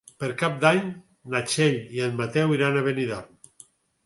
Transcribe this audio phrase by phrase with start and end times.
[0.21, 0.87] Per Cap d'Any
[1.33, 3.31] na Txell i en Mateu iran a Benidorm.